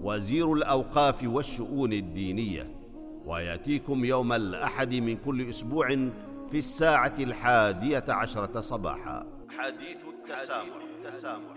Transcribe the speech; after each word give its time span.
وزير 0.00 0.52
الأوقاف 0.52 1.24
والشؤون 1.24 1.92
الدينية. 1.92 2.70
ويأتيكم 3.24 4.04
يوم 4.04 4.32
الأحد 4.32 4.94
من 4.94 5.16
كل 5.16 5.50
أسبوع 5.50 5.88
في 6.48 6.58
الساعة 6.58 7.14
الحادية 7.18 8.04
عشرة 8.08 8.60
صباحا. 8.60 9.26
حديث 9.58 9.98
التسامح, 10.08 10.76
التسامح. 11.04 11.56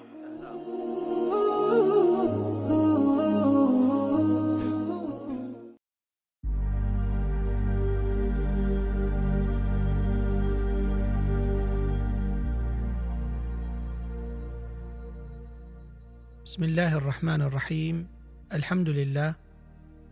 بسم 16.46 16.64
الله 16.64 16.98
الرحمن 16.98 17.42
الرحيم. 17.42 18.19
الحمد 18.54 18.90
لله 18.90 19.36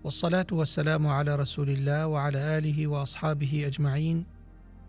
والصلاة 0.04 0.48
والسلام 0.52 1.08
على 1.08 1.36
رسول 1.36 1.70
الله 1.70 2.08
وعلى 2.08 2.58
آله 2.58 2.88
وأصحابه 2.88 3.64
أجمعين 3.68 4.26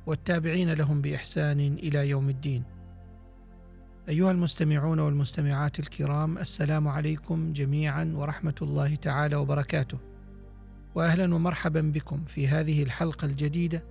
والتابعين 0.07 0.73
لهم 0.73 1.03
بإحسان 1.03 1.61
إلى 1.61 2.09
يوم 2.09 2.29
الدين. 2.29 2.65
أيها 4.09 4.31
المستمعون 4.31 4.99
والمستمعات 4.99 5.79
الكرام 5.79 6.39
السلام 6.39 6.89
عليكم 6.89 7.53
جميعا 7.53 8.13
ورحمة 8.17 8.55
الله 8.63 8.95
تعالى 8.95 9.37
وبركاته. 9.37 9.99
واهلا 10.95 11.35
ومرحبا 11.35 11.81
بكم 11.81 12.25
في 12.25 12.49
هذه 12.49 12.83
الحلقة 12.83 13.25
الجديدة 13.25 13.85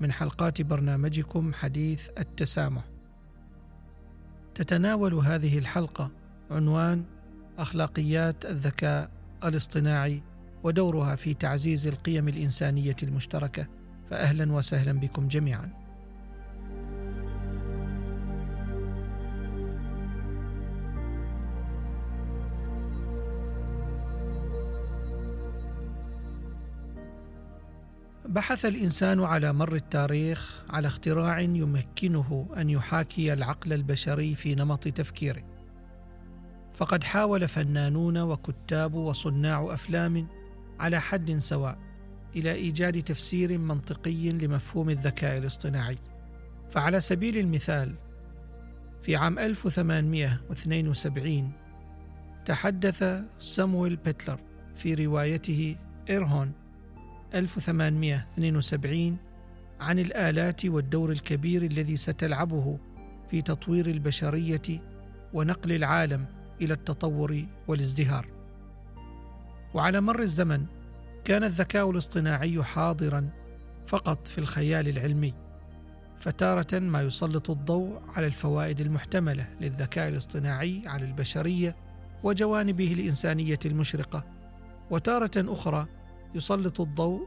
من 0.00 0.12
حلقات 0.12 0.62
برنامجكم 0.62 1.54
حديث 1.54 2.08
التسامح. 2.18 2.84
تتناول 4.54 5.14
هذه 5.14 5.58
الحلقة 5.58 6.10
عنوان 6.50 7.04
أخلاقيات 7.62 8.44
الذكاء 8.44 9.10
الاصطناعي 9.44 10.22
ودورها 10.64 11.16
في 11.16 11.34
تعزيز 11.34 11.86
القيم 11.86 12.28
الإنسانية 12.28 12.96
المشتركة. 13.02 13.66
فاهلا 14.10 14.52
وسهلا 14.52 14.92
بكم 14.92 15.28
جميعا. 15.28 15.70
بحث 28.28 28.64
الإنسان 28.64 29.20
على 29.20 29.52
مر 29.52 29.74
التاريخ 29.74 30.64
على 30.70 30.88
اختراع 30.88 31.40
يمكنه 31.40 32.48
أن 32.56 32.70
يحاكي 32.70 33.32
العقل 33.32 33.72
البشري 33.72 34.34
في 34.34 34.54
نمط 34.54 34.88
تفكيره. 34.88 35.51
فقد 36.74 37.04
حاول 37.04 37.48
فنانون 37.48 38.18
وكتاب 38.18 38.94
وصناع 38.94 39.74
أفلام 39.74 40.26
على 40.80 41.00
حد 41.00 41.38
سواء 41.38 41.78
إلى 42.36 42.52
إيجاد 42.52 43.02
تفسير 43.02 43.58
منطقي 43.58 44.32
لمفهوم 44.32 44.90
الذكاء 44.90 45.38
الاصطناعي. 45.38 45.98
فعلى 46.70 47.00
سبيل 47.00 47.36
المثال 47.36 47.94
في 49.02 49.16
عام 49.16 49.38
1872 49.38 51.52
تحدث 52.44 53.04
سامويل 53.38 53.96
بيتلر 53.96 54.40
في 54.74 54.94
روايته 54.94 55.76
إيرهون 56.10 56.52
1872 57.34 59.16
عن 59.80 59.98
الآلات 59.98 60.66
والدور 60.66 61.12
الكبير 61.12 61.62
الذي 61.62 61.96
ستلعبه 61.96 62.78
في 63.30 63.42
تطوير 63.42 63.86
البشرية 63.86 64.62
ونقل 65.32 65.72
العالم 65.72 66.26
إلى 66.62 66.74
التطور 66.74 67.46
والازدهار. 67.68 68.26
وعلى 69.74 70.00
مر 70.00 70.20
الزمن 70.20 70.66
كان 71.24 71.44
الذكاء 71.44 71.90
الاصطناعي 71.90 72.62
حاضرا 72.62 73.28
فقط 73.86 74.26
في 74.26 74.38
الخيال 74.38 74.88
العلمي 74.88 75.34
فتارة 76.18 76.78
ما 76.78 77.02
يسلط 77.02 77.50
الضوء 77.50 78.00
على 78.08 78.26
الفوائد 78.26 78.80
المحتملة 78.80 79.48
للذكاء 79.60 80.08
الاصطناعي 80.08 80.82
على 80.86 81.04
البشرية 81.04 81.76
وجوانبه 82.22 82.92
الإنسانية 82.92 83.58
المشرقة. 83.66 84.24
وتارة 84.90 85.30
أخرى 85.36 85.86
يسلط 86.34 86.80
الضوء 86.80 87.26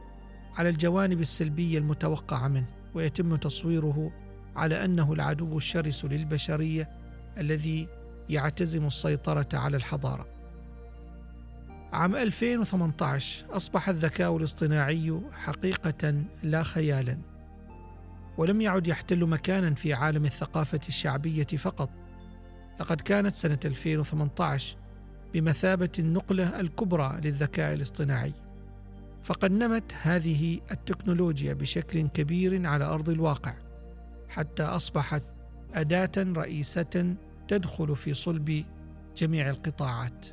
على 0.56 0.70
الجوانب 0.70 1.22
السلبية 1.22 1.78
المتوقعة 1.78 2.48
منه 2.48 2.68
ويتم 2.94 3.36
تصويره 3.36 4.12
على 4.56 4.86
أنه 4.86 5.14
العدو 5.14 5.58
الشرس 5.58 6.06
للبشرية 6.06 6.90
الذي 7.38 7.88
يعتزم 8.30 8.88
السيطرة 8.88 9.48
على 9.54 9.78
الحضارة. 9.78 10.28
عام 11.94 12.16
2018 12.16 13.46
أصبح 13.50 13.90
الذكاء 13.90 14.38
الاصطناعي 14.38 15.22
حقيقة 15.32 16.24
لا 16.44 16.64
خيالا، 16.64 17.18
ولم 18.38 18.62
يعد 18.62 18.88
يحتل 18.88 19.26
مكانا 19.26 19.74
في 19.74 19.94
عالم 19.94 20.26
الثقافة 20.26 20.80
الشعبية 20.88 21.48
فقط، 21.58 21.90
لقد 22.80 23.02
كانت 23.02 23.32
سنة 23.32 23.60
2018 23.66 24.78
بمثابة 25.34 25.90
النقلة 26.00 26.60
الكبرى 26.60 27.20
للذكاء 27.24 27.74
الاصطناعي. 27.74 28.34
فقد 29.24 29.52
نمت 29.52 29.96
هذه 30.02 30.60
التكنولوجيا 30.72 31.54
بشكل 31.54 32.08
كبير 32.08 32.68
على 32.68 32.86
أرض 32.86 33.10
الواقع 33.10 33.54
حتى 34.30 34.64
أصبحت 34.64 35.24
أداة 35.74 36.12
رئيسة 36.18 37.16
تدخل 37.48 37.96
في 37.96 38.14
صلب 38.14 38.66
جميع 39.18 39.50
القطاعات. 39.50 40.26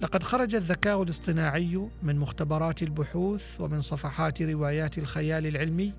لقد 0.00 0.22
خرج 0.22 0.54
الذكاء 0.54 1.02
الاصطناعي 1.02 1.88
من 2.02 2.18
مختبرات 2.18 2.82
البحوث 2.82 3.60
ومن 3.60 3.80
صفحات 3.80 4.42
روايات 4.42 4.98
الخيال 4.98 5.46
العلمي 5.46 5.92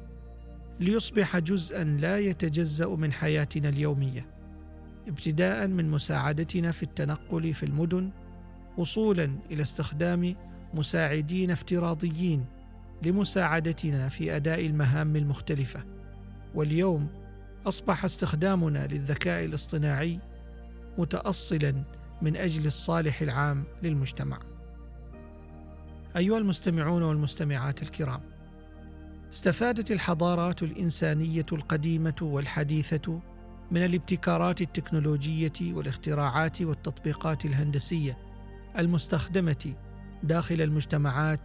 ليصبح 0.79 1.37
جزءا 1.37 1.83
لا 1.83 2.19
يتجزأ 2.19 2.87
من 2.87 3.11
حياتنا 3.11 3.69
اليومية 3.69 4.25
ابتداء 5.07 5.67
من 5.67 5.89
مساعدتنا 5.89 6.71
في 6.71 6.83
التنقل 6.83 7.53
في 7.53 7.63
المدن 7.63 8.09
وصولا 8.79 9.31
إلى 9.51 9.61
استخدام 9.61 10.35
مساعدين 10.73 11.51
افتراضيين 11.51 12.45
لمساعدتنا 13.03 14.09
في 14.09 14.35
أداء 14.35 14.65
المهام 14.65 15.15
المختلفة. 15.15 15.83
واليوم 16.55 17.07
أصبح 17.65 18.05
استخدامنا 18.05 18.87
للذكاء 18.87 19.45
الاصطناعي 19.45 20.19
متاصلا 20.97 21.83
من 22.21 22.35
أجل 22.35 22.65
الصالح 22.65 23.21
العام 23.21 23.63
للمجتمع. 23.83 24.39
أيها 26.17 26.37
المستمعون 26.37 27.03
والمستمعات 27.03 27.83
الكرام 27.83 28.21
استفادت 29.33 29.91
الحضارات 29.91 30.63
الإنسانية 30.63 31.45
القديمة 31.51 32.15
والحديثة 32.21 33.19
من 33.71 33.85
الابتكارات 33.85 34.61
التكنولوجية 34.61 35.73
والاختراعات 35.73 36.61
والتطبيقات 36.61 37.45
الهندسية 37.45 38.28
المستخدمة 38.77 39.73
داخل 40.23 40.61
المجتمعات 40.61 41.39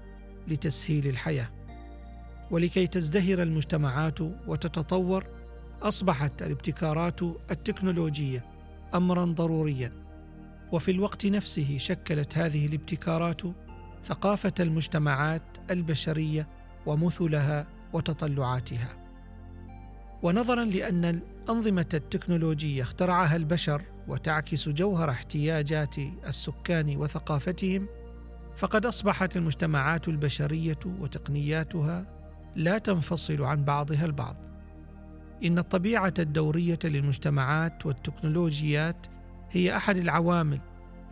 لتسهيل 0.48 1.06
الحياة 1.06 1.48
ولكي 2.50 2.86
تزدهر 2.86 3.42
المجتمعات 3.42 4.20
وتتطور 4.20 5.26
أصبحت 5.82 6.42
الابتكارات 6.42 7.22
التكنولوجية 7.50 8.44
امرا 8.94 9.24
ضروريا. 9.24 9.92
وفي 10.72 10.90
الوقت 10.90 11.26
نفسه 11.26 11.78
شكلت 11.78 12.38
هذه 12.38 12.66
الابتكارات 12.66 13.40
ثقافة 14.04 14.52
المجتمعات 14.60 15.42
البشرية 15.70 16.48
ومثلها 16.86 17.66
وتطلعاتها. 17.92 19.03
ونظرا 20.24 20.64
لأن 20.64 21.04
الأنظمة 21.04 21.86
التكنولوجية 21.94 22.82
اخترعها 22.82 23.36
البشر 23.36 23.82
وتعكس 24.08 24.68
جوهر 24.68 25.10
احتياجات 25.10 25.98
السكان 25.98 26.96
وثقافتهم 26.96 27.88
فقد 28.56 28.86
أصبحت 28.86 29.36
المجتمعات 29.36 30.08
البشرية 30.08 30.78
وتقنياتها 31.00 32.06
لا 32.56 32.78
تنفصل 32.78 33.42
عن 33.42 33.64
بعضها 33.64 34.04
البعض. 34.04 34.36
إن 35.44 35.58
الطبيعة 35.58 36.14
الدورية 36.18 36.78
للمجتمعات 36.84 37.86
والتكنولوجيات 37.86 39.06
هي 39.50 39.76
أحد 39.76 39.96
العوامل 39.96 40.60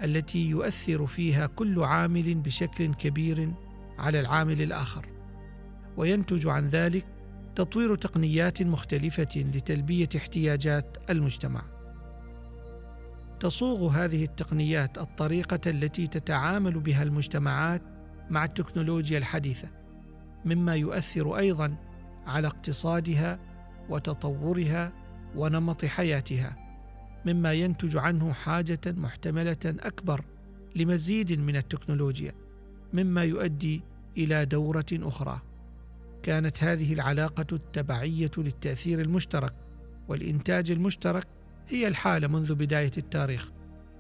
التي 0.03 0.49
يؤثر 0.49 1.07
فيها 1.07 1.47
كل 1.47 1.83
عامل 1.83 2.35
بشكل 2.35 2.95
كبير 2.95 3.53
على 3.99 4.21
العامل 4.21 4.63
الآخر 4.63 5.07
وينتج 5.97 6.47
عن 6.47 6.69
ذلك 6.69 7.07
تطوير 7.57 7.95
تقنيات 7.95 8.63
مختلفة 8.63 9.29
لتلبية 9.37 10.09
احتياجات 10.17 10.97
المجتمع. 11.11 11.63
تصوغ 13.41 13.89
هذه 13.91 14.25
التقنيات 14.25 14.99
الطريقة 14.99 15.61
التي 15.67 16.07
تتعامل 16.07 16.81
بها 16.81 17.03
المجتمعات 17.03 17.83
مع 18.31 18.45
التكنولوجيا 18.45 19.19
الحديثة 19.19 19.69
مما 20.45 20.77
يؤثر 20.77 21.37
أيضا 21.37 21.77
على 22.27 22.47
اقتصادها 22.47 23.39
وتطورها 23.89 24.93
ونمط 25.37 25.85
حياتها 25.85 26.57
مما 27.27 27.53
ينتج 27.53 27.97
عنه 27.97 28.33
حاجة 28.33 28.81
محتملة 28.87 29.57
أكبر 29.65 30.25
لمزيد 30.77 31.33
من 31.33 31.57
التكنولوجيا 31.57 32.33
مما 32.93 33.25
يؤدي 33.25 33.83
إلى 34.17 34.45
دورة 34.45 34.87
أخرى. 34.93 35.52
كانت 36.23 36.65
هذه 36.65 36.93
العلاقة 36.93 37.47
التبعية 37.53 38.31
للتأثير 38.39 39.01
المشترك 39.01 39.55
والإنتاج 40.09 40.71
المشترك 40.71 41.27
هي 41.69 41.89
الحالة 41.89 42.29
منذ 42.29 42.55
بداية 42.55 42.93
التاريخ 42.99 43.51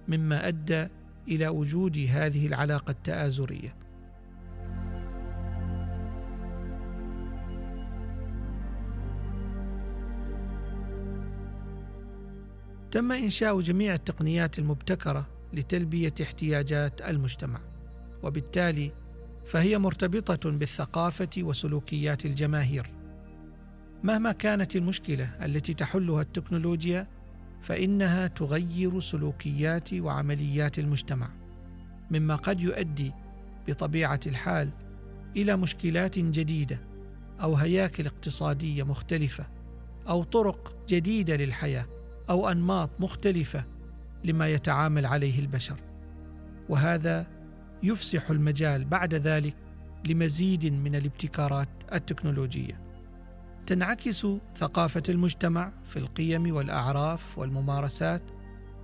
مما 0.08 0.48
أدى 0.48 0.88
إلى 1.28 1.48
وجود 1.48 2.06
هذه 2.10 2.46
العلاقة 2.46 2.90
التآزرية. 2.90 3.76
تم 12.90 13.12
إنشاء 13.12 13.60
جميع 13.60 13.94
التقنيات 13.94 14.58
المبتكرة 14.58 15.26
لتلبية 15.52 16.14
احتياجات 16.22 17.02
المجتمع 17.02 17.60
وبالتالي 18.22 18.92
فهي 19.46 19.78
مرتبطة 19.78 20.50
بالثقافة 20.50 21.30
وسلوكيات 21.38 22.26
الجماهير. 22.26 22.90
مهما 24.02 24.32
كانت 24.32 24.76
المشكلة 24.76 25.24
التي 25.44 25.74
تحلها 25.74 26.22
التكنولوجيا 26.22 27.08
فإنها 27.60 28.26
تغير 28.26 29.00
سلوكيات 29.00 29.94
وعمليات 29.94 30.78
المجتمع 30.78 31.28
مما 32.10 32.36
قد 32.36 32.60
يؤدي 32.60 33.12
بطبيعة 33.68 34.20
الحال 34.26 34.70
إلى 35.36 35.56
مشكلات 35.56 36.18
جديدة 36.18 36.80
أو 37.42 37.54
هياكل 37.54 38.06
اقتصادية 38.06 38.82
مختلفة 38.82 39.46
أو 40.08 40.22
طرق 40.22 40.76
جديدة 40.88 41.36
للحياة 41.36 41.86
أو 42.30 42.48
أنماط 42.48 42.90
مختلفة 43.00 43.64
لما 44.24 44.48
يتعامل 44.48 45.06
عليه 45.06 45.40
البشر. 45.40 45.80
وهذا 46.68 47.26
يفسح 47.82 48.30
المجال 48.30 48.84
بعد 48.84 49.14
ذلك 49.14 49.54
لمزيد 50.06 50.66
من 50.66 50.94
الابتكارات 50.94 51.68
التكنولوجية. 51.92 52.80
تنعكس 53.66 54.26
ثقافة 54.56 55.02
المجتمع 55.08 55.72
في 55.84 55.98
القيم 55.98 56.54
والأعراف 56.54 57.38
والممارسات 57.38 58.22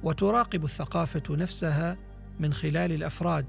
وتراقب 0.03 0.65
الثقافة 0.65 1.23
نفسها 1.31 1.99
من 2.41 2.53
خلال 2.53 2.93
الأفراد 2.93 3.47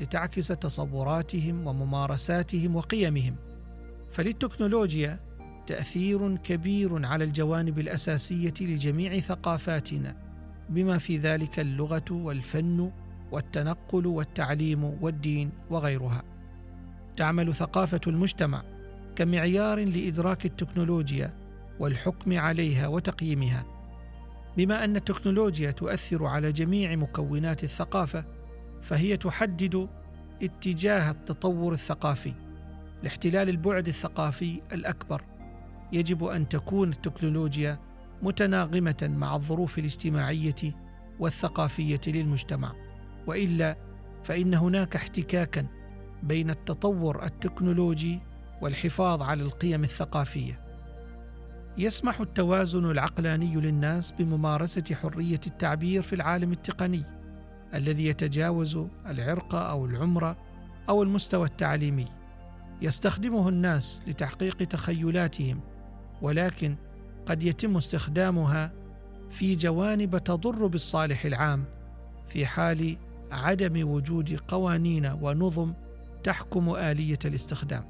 لتعكس 0.00 0.48
تصوراتهم 0.48 1.66
وممارساتهم 1.66 2.76
وقيمهم. 2.76 3.36
فللتكنولوجيا 4.10 5.20
تأثير 5.66 6.36
كبير 6.36 7.06
على 7.06 7.24
الجوانب 7.24 7.78
الأساسية 7.78 8.54
لجميع 8.60 9.18
ثقافاتنا 9.18 10.16
بما 10.68 10.98
في 10.98 11.18
ذلك 11.18 11.60
اللغة 11.60 12.04
والفن 12.10 12.90
والتنقل 13.32 14.06
والتعليم 14.06 14.84
والدين 14.84 15.50
وغيرها. 15.70 16.22
تعمل 17.16 17.54
ثقافة 17.54 18.00
المجتمع 18.06 18.62
كمعيار 19.16 19.78
لإدراك 19.78 20.46
التكنولوجيا 20.46 21.34
والحكم 21.80 22.38
عليها 22.38 22.86
وتقييمها. 22.86 23.64
بما 24.56 24.84
أن 24.84 24.96
التكنولوجيا 24.96 25.70
تؤثر 25.70 26.26
على 26.26 26.52
جميع 26.52 26.96
مكونات 26.96 27.64
الثقافة 27.64 28.24
فهي 28.82 29.16
تحدد 29.16 29.88
اتجاه 30.42 31.10
التطور 31.10 31.72
الثقافي 31.72 32.34
لاحتلال 33.02 33.48
البعد 33.48 33.88
الثقافي 33.88 34.62
الأكبر. 34.72 35.24
يجب 35.92 36.24
أن 36.24 36.48
تكون 36.48 36.90
التكنولوجيا 36.90 37.78
متناغمة 38.22 39.08
مع 39.10 39.36
الظروف 39.36 39.78
الاجتماعية 39.78 40.74
والثقافية 41.18 42.00
للمجتمع. 42.06 42.87
وإلا 43.28 43.76
فإن 44.22 44.54
هناك 44.54 44.96
احتكاكا 44.96 45.66
بين 46.22 46.50
التطور 46.50 47.24
التكنولوجي 47.24 48.20
والحفاظ 48.62 49.22
على 49.22 49.42
القيم 49.42 49.84
الثقافية. 49.84 50.60
يسمح 51.78 52.20
التوازن 52.20 52.90
العقلاني 52.90 53.56
للناس 53.56 54.12
بممارسة 54.12 54.84
حرية 55.02 55.40
التعبير 55.46 56.02
في 56.02 56.14
العالم 56.14 56.52
التقني 56.52 57.02
الذي 57.74 58.06
يتجاوز 58.06 58.78
العرق 59.06 59.54
أو 59.54 59.86
العمر 59.86 60.36
أو 60.88 61.02
المستوى 61.02 61.46
التعليمي. 61.46 62.06
يستخدمه 62.82 63.48
الناس 63.48 64.02
لتحقيق 64.06 64.56
تخيلاتهم 64.56 65.60
ولكن 66.22 66.76
قد 67.26 67.42
يتم 67.42 67.76
استخدامها 67.76 68.72
في 69.30 69.54
جوانب 69.54 70.18
تضر 70.18 70.66
بالصالح 70.66 71.24
العام 71.24 71.64
في 72.28 72.46
حال 72.46 72.96
عدم 73.32 73.88
وجود 73.88 74.40
قوانين 74.48 75.06
ونظم 75.20 75.72
تحكم 76.24 76.74
آلية 76.74 77.18
الاستخدام. 77.24 77.84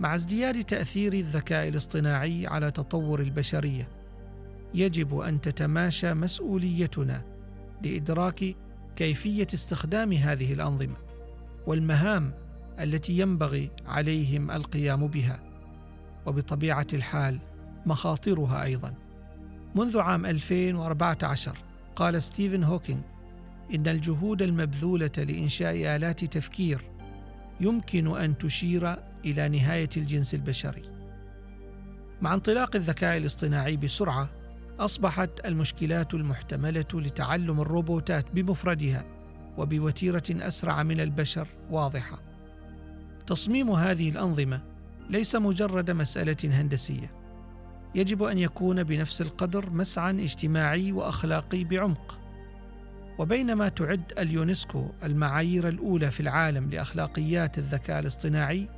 مع 0.00 0.14
ازدياد 0.14 0.64
تأثير 0.64 1.12
الذكاء 1.12 1.68
الاصطناعي 1.68 2.46
على 2.46 2.70
تطور 2.70 3.20
البشرية 3.20 3.88
يجب 4.74 5.18
أن 5.18 5.40
تتماشى 5.40 6.14
مسؤوليتنا 6.14 7.24
لإدراك 7.82 8.56
كيفية 8.96 9.46
استخدام 9.54 10.12
هذه 10.12 10.52
الأنظمة 10.52 10.96
والمهام 11.66 12.32
التي 12.80 13.18
ينبغي 13.18 13.70
عليهم 13.86 14.50
القيام 14.50 15.06
بها. 15.06 15.47
وبطبيعة 16.28 16.86
الحال 16.92 17.38
مخاطرها 17.86 18.64
أيضا. 18.64 18.94
منذ 19.74 19.98
عام 19.98 20.26
2014 20.26 21.58
قال 21.96 22.22
ستيفن 22.22 22.64
هوكينج 22.64 23.02
إن 23.74 23.88
الجهود 23.88 24.42
المبذولة 24.42 25.10
لإنشاء 25.18 25.96
آلات 25.96 26.24
تفكير 26.24 26.80
يمكن 27.60 28.16
أن 28.16 28.38
تشير 28.38 28.96
إلى 29.24 29.48
نهاية 29.48 29.88
الجنس 29.96 30.34
البشري. 30.34 30.82
مع 32.22 32.34
انطلاق 32.34 32.76
الذكاء 32.76 33.16
الاصطناعي 33.16 33.76
بسرعة 33.76 34.30
أصبحت 34.78 35.30
المشكلات 35.44 36.14
المحتملة 36.14 36.86
لتعلم 36.94 37.60
الروبوتات 37.60 38.26
بمفردها 38.34 39.04
وبوتيرة 39.58 40.22
أسرع 40.30 40.82
من 40.82 41.00
البشر 41.00 41.48
واضحة. 41.70 42.22
تصميم 43.26 43.70
هذه 43.70 44.10
الأنظمة 44.10 44.60
ليس 45.10 45.36
مجرد 45.36 45.90
مسألة 45.90 46.36
هندسية. 46.44 47.12
يجب 47.94 48.22
أن 48.22 48.38
يكون 48.38 48.82
بنفس 48.82 49.22
القدر 49.22 49.70
مسعى 49.70 50.24
اجتماعي 50.24 50.92
وأخلاقي 50.92 51.64
بعمق. 51.64 52.18
وبينما 53.18 53.68
تعد 53.68 54.12
اليونسكو 54.18 54.88
المعايير 55.04 55.68
الأولى 55.68 56.10
في 56.10 56.20
العالم 56.20 56.70
لأخلاقيات 56.70 57.58
الذكاء 57.58 58.00
الاصطناعي 58.00 58.68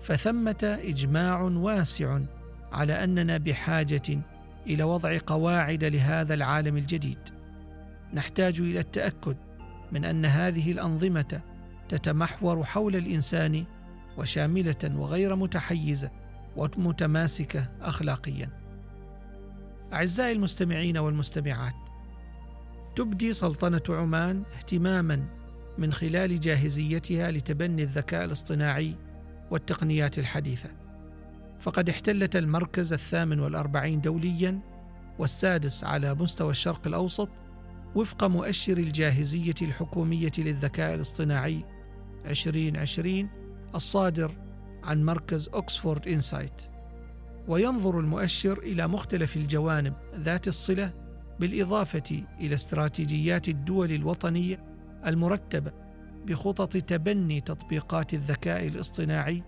فثمة 0.00 0.78
إجماع 0.82 1.40
واسع 1.40 2.20
على 2.72 3.04
أننا 3.04 3.38
بحاجة 3.38 4.20
إلى 4.66 4.84
وضع 4.84 5.18
قواعد 5.26 5.84
لهذا 5.84 6.34
العالم 6.34 6.76
الجديد. 6.76 7.18
نحتاج 8.14 8.60
إلى 8.60 8.80
التأكد 8.80 9.36
من 9.92 10.04
أن 10.04 10.24
هذه 10.24 10.72
الأنظمة 10.72 11.40
تتمحور 11.88 12.64
حول 12.64 12.96
الإنسان 12.96 13.64
وشاملة 14.18 14.92
وغير 14.94 15.36
متحيزة 15.36 16.10
ومتماسكة 16.56 17.68
اخلاقيا. 17.80 18.50
أعزائي 19.92 20.32
المستمعين 20.32 20.98
والمستمعات 20.98 21.74
تبدي 22.96 23.32
سلطنة 23.32 23.82
عمان 23.88 24.42
اهتماما 24.56 25.24
من 25.78 25.92
خلال 25.92 26.40
جاهزيتها 26.40 27.30
لتبني 27.30 27.82
الذكاء 27.82 28.24
الاصطناعي 28.24 28.94
والتقنيات 29.50 30.18
الحديثة. 30.18 30.70
فقد 31.60 31.88
احتلت 31.88 32.36
المركز 32.36 32.92
الثامن 32.92 33.40
والأربعين 33.40 34.00
دوليا 34.00 34.60
والسادس 35.18 35.84
على 35.84 36.14
مستوى 36.14 36.50
الشرق 36.50 36.86
الأوسط 36.86 37.28
وفق 37.94 38.24
مؤشر 38.24 38.78
الجاهزية 38.78 39.54
الحكومية 39.62 40.32
للذكاء 40.38 40.94
الاصطناعي 40.94 41.64
2020 42.26 43.28
الصادر 43.74 44.32
عن 44.84 45.04
مركز 45.04 45.48
أكسفورد 45.54 46.08
إنسايت 46.08 46.62
وينظر 47.48 48.00
المؤشر 48.00 48.58
إلى 48.58 48.86
مختلف 48.86 49.36
الجوانب 49.36 49.94
ذات 50.14 50.48
الصلة 50.48 50.92
بالإضافة 51.40 52.24
إلى 52.40 52.54
استراتيجيات 52.54 53.48
الدول 53.48 53.92
الوطنية 53.92 54.64
المرتبة 55.06 55.72
بخطط 56.26 56.76
تبني 56.76 57.40
تطبيقات 57.40 58.14
الذكاء 58.14 58.66
الاصطناعي 58.66 59.42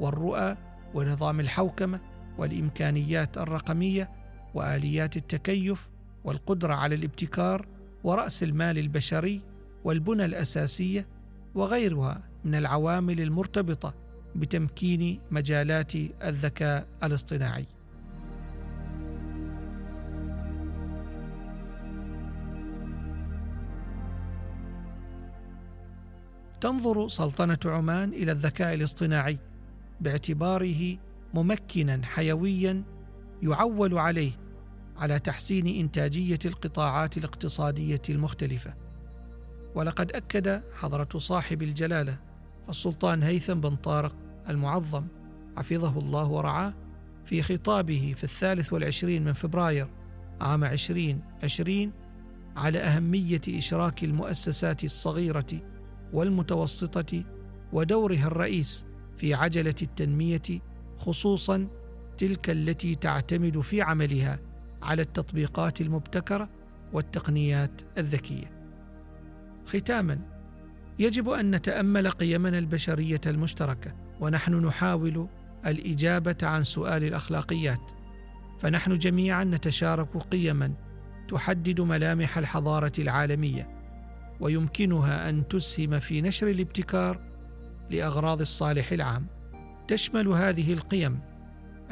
والرؤى 0.00 0.56
ونظام 0.94 1.40
الحوكمة 1.40 2.00
والإمكانيات 2.38 3.38
الرقمية 3.38 4.10
وآليات 4.54 5.16
التكيف 5.16 5.90
والقدرة 6.24 6.74
على 6.74 6.94
الابتكار 6.94 7.66
ورأس 8.04 8.42
المال 8.42 8.78
البشري 8.78 9.40
والبنى 9.84 10.24
الأساسية 10.24 11.08
وغيرها. 11.54 12.31
من 12.44 12.54
العوامل 12.54 13.20
المرتبطة 13.20 13.94
بتمكين 14.34 15.20
مجالات 15.30 15.94
الذكاء 16.24 16.86
الاصطناعي. 17.04 17.66
تنظر 26.60 27.08
سلطنة 27.08 27.58
عمان 27.64 28.12
إلى 28.12 28.32
الذكاء 28.32 28.74
الاصطناعي 28.74 29.38
باعتباره 30.00 30.96
ممكنا 31.34 32.00
حيويا 32.04 32.82
يعول 33.42 33.98
عليه 33.98 34.32
على 34.96 35.18
تحسين 35.18 35.66
إنتاجية 35.66 36.38
القطاعات 36.44 37.16
الاقتصادية 37.16 38.02
المختلفة 38.08 38.74
ولقد 39.74 40.12
أكد 40.12 40.62
حضرة 40.74 41.18
صاحب 41.18 41.62
الجلالة 41.62 42.18
السلطان 42.72 43.22
هيثم 43.22 43.60
بن 43.60 43.76
طارق 43.76 44.16
المعظم 44.48 45.06
حفظه 45.56 45.98
الله 45.98 46.28
ورعاه 46.28 46.74
في 47.24 47.42
خطابه 47.42 48.14
في 48.16 48.24
الثالث 48.24 48.72
والعشرين 48.72 49.24
من 49.24 49.32
فبراير 49.32 49.88
عام 50.40 50.64
عشرين 50.64 51.20
عشرين 51.42 51.92
على 52.56 52.78
أهمية 52.78 53.40
إشراك 53.48 54.04
المؤسسات 54.04 54.84
الصغيرة 54.84 55.46
والمتوسطة 56.12 57.24
ودورها 57.72 58.26
الرئيس 58.26 58.86
في 59.16 59.34
عجلة 59.34 59.74
التنمية 59.82 60.42
خصوصا 60.98 61.68
تلك 62.18 62.50
التي 62.50 62.94
تعتمد 62.94 63.60
في 63.60 63.82
عملها 63.82 64.38
على 64.82 65.02
التطبيقات 65.02 65.80
المبتكرة 65.80 66.48
والتقنيات 66.92 67.82
الذكية. 67.98 68.62
ختاما 69.66 70.18
يجب 70.98 71.28
أن 71.28 71.50
نتأمل 71.50 72.08
قيمنا 72.08 72.58
البشرية 72.58 73.20
المشتركة 73.26 73.92
ونحن 74.20 74.54
نحاول 74.54 75.28
الإجابة 75.66 76.36
عن 76.42 76.62
سؤال 76.62 77.04
الأخلاقيات. 77.04 77.92
فنحن 78.58 78.98
جميعا 78.98 79.44
نتشارك 79.44 80.16
قيما 80.16 80.72
تحدد 81.28 81.80
ملامح 81.80 82.38
الحضارة 82.38 82.92
العالمية 82.98 83.68
ويمكنها 84.40 85.28
أن 85.28 85.48
تسهم 85.48 85.98
في 85.98 86.20
نشر 86.20 86.48
الابتكار 86.48 87.20
لأغراض 87.90 88.40
الصالح 88.40 88.92
العام. 88.92 89.26
تشمل 89.88 90.28
هذه 90.28 90.72
القيم 90.72 91.20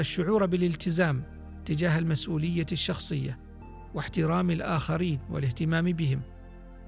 الشعور 0.00 0.46
بالالتزام 0.46 1.22
تجاه 1.64 1.98
المسؤولية 1.98 2.66
الشخصية 2.72 3.38
واحترام 3.94 4.50
الآخرين 4.50 5.18
والاهتمام 5.30 5.84
بهم. 5.84 6.20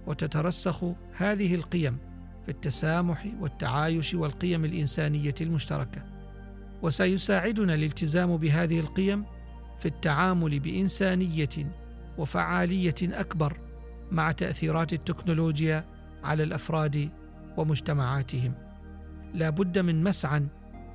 وتترسخ 0.07 0.85
هذه 1.13 1.55
القيم 1.55 1.99
في 2.43 2.49
التسامح 2.49 3.27
والتعايش 3.41 4.15
والقيم 4.15 4.65
الإنسانية 4.65 5.35
المشتركة. 5.41 6.03
وسيساعدنا 6.83 7.75
الالتزام 7.75 8.37
بهذه 8.37 8.81
القيم 8.81 9.25
في 9.79 9.87
التعامل 9.87 10.61
بإنسانية 10.61 11.49
وفعالية 12.19 12.95
أكبر 13.03 13.61
مع 14.11 14.33
تأثيرات 14.33 14.93
التكنولوجيا 14.93 15.85
على 16.25 16.43
الأفراد 16.43 17.11
ومجتمعاتهم. 17.57 18.55
لا 19.35 19.51
بد 19.51 19.79
من 19.79 20.05
مسعى 20.05 20.43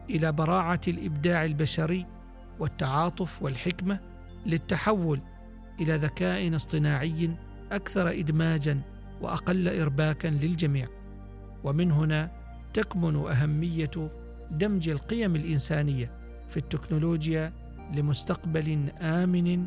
إلى 0.09 0.31
براعة 0.31 0.81
الإبداع 0.87 1.45
البشري 1.45 2.05
والتعاطف 2.59 3.43
والحكمة 3.43 3.99
للتحول 4.45 5.21
إلى 5.79 5.95
ذكاء 5.95 6.55
اصطناعي 6.55 7.31
أكثر 7.71 8.09
ادماجا 8.09 8.81
وأقل 9.21 9.81
ارباكا 9.81 10.27
للجميع. 10.27 10.87
ومن 11.63 11.91
هنا 11.91 12.31
تكمن 12.73 13.15
أهمية 13.15 14.11
دمج 14.51 14.89
القيم 14.89 15.35
الإنسانية 15.35 16.11
في 16.49 16.57
التكنولوجيا 16.57 17.53
لمستقبل 17.93 18.89
آمن 19.01 19.65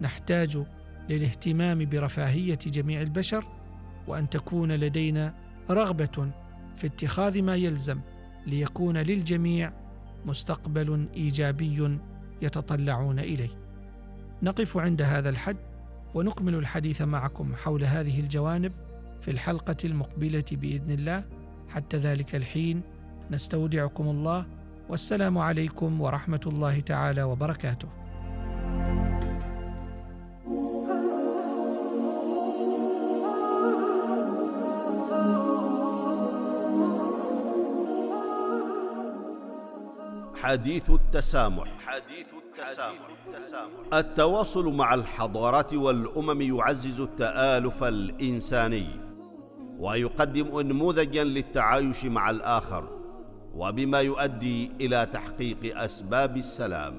نحتاج 0.00 0.62
للاهتمام 1.08 1.88
برفاهية 1.88 2.58
جميع 2.66 3.00
البشر 3.00 3.44
وأن 4.06 4.30
تكون 4.30 4.72
لدينا 4.72 5.34
رغبة 5.70 6.30
في 6.76 6.86
اتخاذ 6.86 7.42
ما 7.42 7.56
يلزم 7.56 8.00
ليكون 8.46 8.96
للجميع 8.96 9.72
مستقبل 10.26 11.08
إيجابي 11.16 11.98
يتطلعون 12.42 13.18
إليه. 13.18 13.50
نقف 14.42 14.76
عند 14.76 15.02
هذا 15.02 15.28
الحد. 15.28 15.69
ونكمل 16.14 16.54
الحديث 16.54 17.02
معكم 17.02 17.54
حول 17.54 17.84
هذه 17.84 18.20
الجوانب 18.20 18.72
في 19.20 19.30
الحلقة 19.30 19.76
المقبلة 19.84 20.44
بإذن 20.52 20.90
الله. 20.90 21.24
حتى 21.68 21.96
ذلك 21.96 22.34
الحين 22.34 22.82
نستودعكم 23.30 24.08
الله 24.08 24.46
والسلام 24.88 25.38
عليكم 25.38 26.00
ورحمة 26.00 26.40
الله 26.46 26.80
تعالى 26.80 27.22
وبركاته. 27.22 27.99
حديث 40.42 40.90
التسامح. 40.90 41.68
حديث 41.86 42.26
التسامح 42.32 43.08
التواصل 43.92 44.74
مع 44.74 44.94
الحضارات 44.94 45.74
والأمم 45.74 46.40
يعزز 46.40 47.00
التآلف 47.00 47.84
الإنساني 47.84 48.86
ويقدم 49.78 50.60
نموذجا 50.60 51.24
للتعايش 51.24 52.04
مع 52.04 52.30
الآخر 52.30 52.84
وبما 53.54 54.00
يؤدي 54.00 54.70
إلى 54.80 55.06
تحقيق 55.06 55.78
أسباب 55.78 56.36
السلام. 56.36 56.94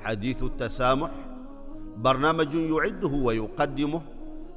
حديث 0.00 0.42
التسامح 0.42 1.10
برنامج 1.96 2.54
يعده 2.54 3.08
ويقدمه 3.08 4.02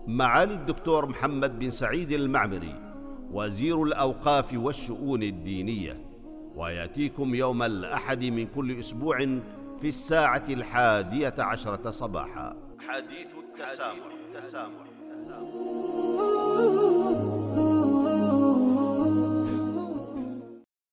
معالي 0.08 0.54
الدكتور 0.54 1.06
محمد 1.06 1.60
بن 1.60 1.72
سعيد 1.72 2.12
المعمري. 2.12 2.91
وزير 3.34 3.84
الأوقاف 3.84 4.54
والشؤون 4.54 5.24
الدينية 5.24 6.06
ويأتيكم 6.56 7.36
يوم 7.36 7.64
الأحد 7.64 8.26
من 8.26 8.48
كل 8.56 8.80
أسبوع 8.80 9.18
في 9.80 9.88
الساعة 9.88 10.44
الحادية 10.50 11.36
عشرة 11.40 11.92
صباحا 11.92 12.56
حديث 12.88 13.28
التسامح, 13.38 14.06
التسامح. 14.36 14.82
التسامح. 15.12 17.01